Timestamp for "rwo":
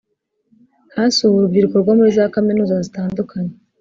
1.81-1.93